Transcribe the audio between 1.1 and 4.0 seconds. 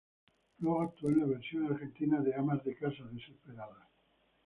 en la versión argentina de "Amas de casa desesperadas".